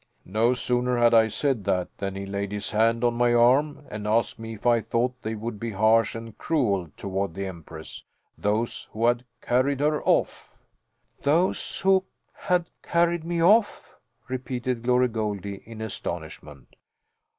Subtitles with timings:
[0.25, 4.07] No sooner had I said that than he laid his hand on my arm and
[4.07, 8.03] asked me if I thought they would be harsh and cruel toward the Empress
[8.35, 10.57] those who had carried her off."
[11.21, 12.03] "Those who
[12.33, 13.93] had carried me off!"
[14.27, 16.75] repeated Glory Goldie in astonishment.